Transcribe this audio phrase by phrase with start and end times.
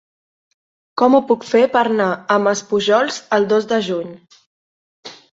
[0.99, 4.09] Com ho puc fer per anar a Maspujols el dos de juny?